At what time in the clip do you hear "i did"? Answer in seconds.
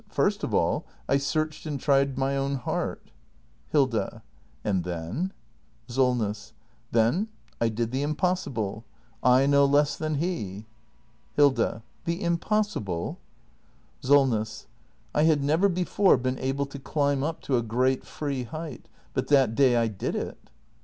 7.61-7.91, 19.77-20.15